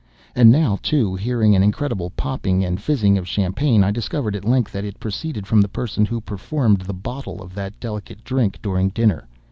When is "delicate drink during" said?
7.79-8.89